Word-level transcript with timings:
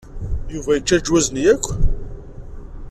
Yuba 0.53 0.71
yečča 0.73 0.95
leǧwaz-nni 0.97 1.43
akk? 1.53 1.65